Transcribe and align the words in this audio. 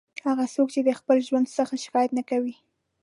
هغه 0.27 0.45
څوک 0.53 0.67
چې 0.75 0.81
د 0.83 0.89
خپل 0.99 1.17
ژوند 1.27 1.47
څخه 1.57 1.73
شکایت 1.83 2.11
نه 2.19 2.23
کوي. 2.29 2.55